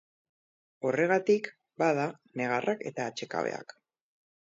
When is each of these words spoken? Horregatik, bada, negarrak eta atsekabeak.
Horregatik, 0.91 1.51
bada, 1.83 2.07
negarrak 2.43 2.85
eta 2.93 3.09
atsekabeak. 3.15 3.81